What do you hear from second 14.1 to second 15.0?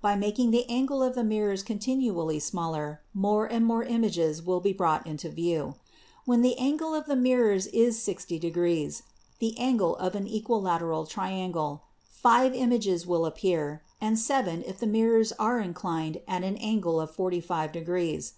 seven if the